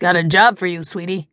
[0.00, 1.28] Got a job for you, sweetie.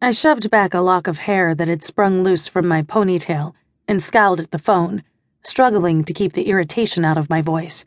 [0.00, 3.54] I shoved back a lock of hair that had sprung loose from my ponytail
[3.88, 5.02] and scowled at the phone,
[5.42, 7.84] struggling to keep the irritation out of my voice.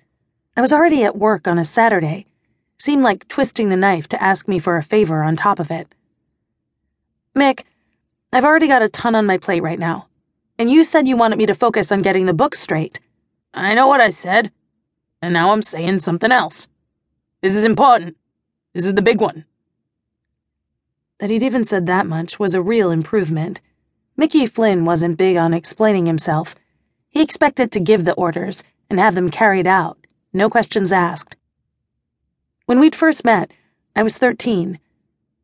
[0.57, 2.25] I was already at work on a Saturday.
[2.77, 5.87] Seemed like twisting the knife to ask me for a favor on top of it.
[7.33, 7.63] Mick,
[8.33, 10.09] I've already got a ton on my plate right now.
[10.59, 12.99] And you said you wanted me to focus on getting the book straight.
[13.53, 14.51] I know what I said,
[15.21, 16.67] and now I'm saying something else.
[17.41, 18.17] This is important.
[18.75, 19.45] This is the big one.
[21.19, 23.61] That he'd even said that much was a real improvement.
[24.17, 26.55] Mickey Flynn wasn't big on explaining himself.
[27.09, 29.97] He expected to give the orders and have them carried out,
[30.33, 31.37] no questions asked.
[32.65, 33.51] When we'd first met,
[33.95, 34.77] I was 13.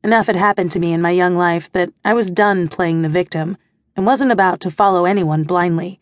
[0.03, 3.07] Enough had happened to me in my young life that I was done playing the
[3.07, 3.55] victim
[3.95, 6.01] and wasn't about to follow anyone blindly.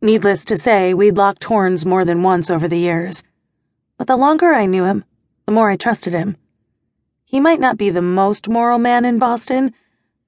[0.00, 3.24] Needless to say, we'd locked horns more than once over the years.
[3.98, 5.04] But the longer I knew him,
[5.46, 6.36] the more I trusted him.
[7.34, 9.74] He might not be the most moral man in Boston,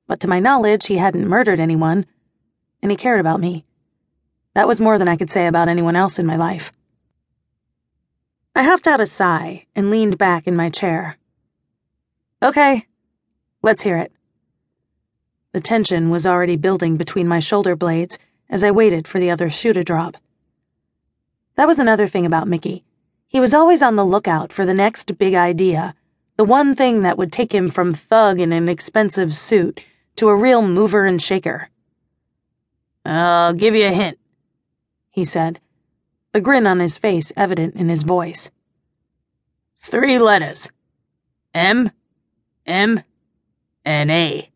[0.08, 2.04] but to my knowledge, he hadn't murdered anyone,
[2.82, 3.64] and he cared about me.
[4.54, 6.72] That was more than I could say about anyone else in my life.
[8.56, 11.16] I huffed out a sigh and leaned back in my chair.
[12.42, 12.88] Okay,
[13.62, 14.10] let's hear it.
[15.52, 18.18] The tension was already building between my shoulder blades
[18.50, 20.16] as I waited for the other shoe to drop.
[21.54, 22.82] That was another thing about Mickey.
[23.28, 25.94] He was always on the lookout for the next big idea,
[26.36, 29.80] the one thing that would take him from thug in an expensive suit
[30.16, 31.70] to a real mover and shaker.
[33.04, 34.18] I'll give you a hint,
[35.10, 35.60] he said,
[36.34, 38.50] a grin on his face evident in his voice.
[39.80, 40.70] Three letters
[41.54, 41.90] M,
[42.66, 43.02] M,
[43.84, 44.50] and A.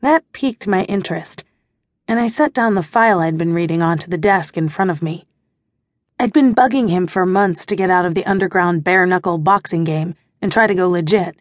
[0.00, 1.44] That piqued my interest,
[2.06, 5.02] and I set down the file I'd been reading onto the desk in front of
[5.02, 5.24] me.
[6.20, 9.82] I'd been bugging him for months to get out of the underground bare knuckle boxing
[9.82, 11.36] game and try to go legit.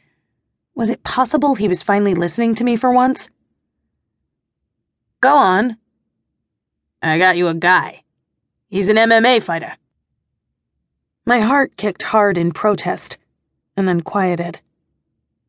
[0.75, 3.29] Was it possible he was finally listening to me for once?
[5.19, 5.77] Go on.
[7.01, 8.03] I got you a guy.
[8.69, 9.75] He's an MMA fighter.
[11.25, 13.17] My heart kicked hard in protest,
[13.75, 14.59] and then quieted.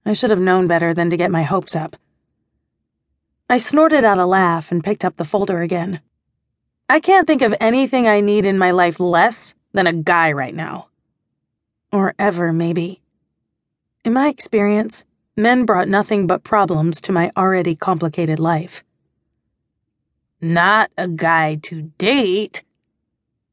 [0.05, 1.97] I should have known better than to get my hopes up.
[3.49, 6.01] I snorted out a laugh and picked up the folder again.
[6.89, 10.55] I can't think of anything I need in my life less than a guy right
[10.55, 10.89] now.
[11.93, 13.03] Or ever, maybe.
[14.05, 15.05] In my experience,
[15.37, 18.83] men brought nothing but problems to my already complicated life.
[20.41, 22.65] Not a guy to date,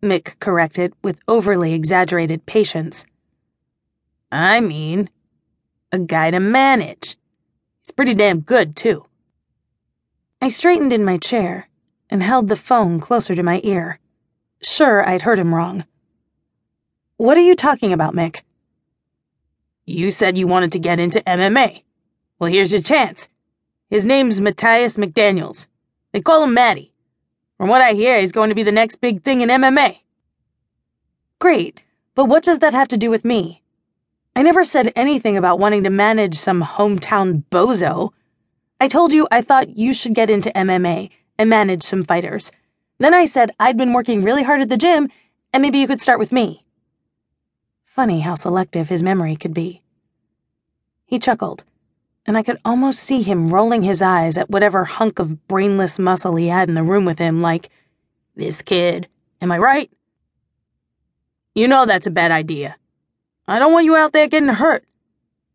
[0.01, 3.05] Mick corrected with overly exaggerated patience.
[4.31, 5.11] I mean,
[5.91, 7.15] a guy to manage.
[7.83, 9.05] He's pretty damn good, too.
[10.41, 11.69] I straightened in my chair
[12.09, 13.99] and held the phone closer to my ear.
[14.63, 15.85] Sure, I'd heard him wrong.
[17.17, 18.41] What are you talking about, Mick?
[19.89, 21.81] You said you wanted to get into MMA.
[22.37, 23.27] Well, here's your chance.
[23.89, 25.65] His name's Matthias McDaniels.
[26.11, 26.93] They call him Matty.
[27.57, 29.97] From what I hear, he's going to be the next big thing in MMA.
[31.39, 31.81] Great,
[32.13, 33.63] but what does that have to do with me?
[34.35, 38.11] I never said anything about wanting to manage some hometown bozo.
[38.79, 42.51] I told you I thought you should get into MMA and manage some fighters.
[42.99, 45.09] Then I said I'd been working really hard at the gym
[45.51, 46.63] and maybe you could start with me.
[47.99, 49.81] Funny how selective his memory could be.
[51.05, 51.65] He chuckled,
[52.25, 56.37] and I could almost see him rolling his eyes at whatever hunk of brainless muscle
[56.37, 57.67] he had in the room with him, like,
[58.37, 59.09] This kid,
[59.41, 59.91] am I right?
[61.53, 62.77] You know that's a bad idea.
[63.49, 64.85] I don't want you out there getting hurt.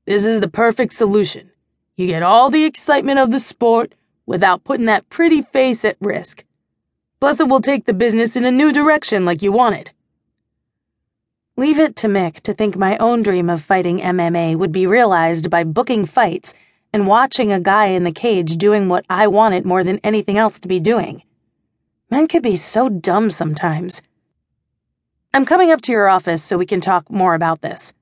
[0.05, 1.51] This is the perfect solution.
[1.97, 3.95] You get all the excitement of the sport
[4.27, 6.45] without putting that pretty face at risk.
[7.21, 9.93] Plus, it will take the business in a new direction like you wanted.
[11.57, 15.51] Leave it to Mick to think my own dream of fighting MMA would be realized
[15.51, 16.53] by booking fights
[16.93, 20.59] and watching a guy in the cage doing what I wanted more than anything else
[20.59, 21.23] to be doing.
[22.11, 24.03] Men could be so dumb sometimes.
[25.33, 27.95] I'm coming up to your office so we can talk more about this.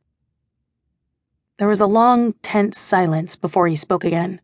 [1.59, 4.41] There was a long, tense silence before he spoke again.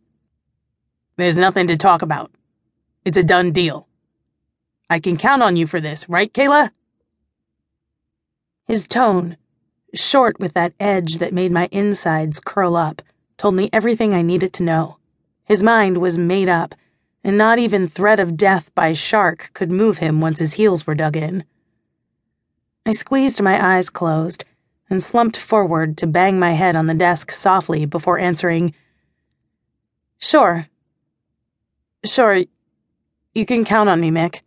[1.17, 2.31] There's nothing to talk about.
[3.06, 3.88] It's a done deal.
[4.91, 6.71] I can count on you for this, right, Kayla?
[8.69, 9.38] His tone,
[9.94, 13.00] short with that edge that made my insides curl up,
[13.38, 14.99] told me everything I needed to know.
[15.47, 16.75] His mind was made up,
[17.25, 20.94] and not even threat of death by shark could move him once his heels were
[20.94, 21.44] dug in.
[22.85, 24.44] I squeezed my eyes closed
[24.91, 28.75] and slumped forward to bang my head on the desk softly before answering,
[30.19, 30.67] Sure.
[32.05, 32.44] Sure,
[33.35, 34.41] you can count on me, Mick.